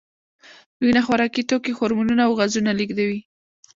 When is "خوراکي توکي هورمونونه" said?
1.05-2.21